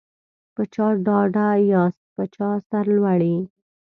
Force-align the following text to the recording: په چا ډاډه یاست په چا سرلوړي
په 0.55 0.63
چا 0.73 0.87
ډاډه 1.05 1.47
یاست 1.71 2.03
په 2.15 2.23
چا 2.35 2.49
سرلوړي 2.69 3.37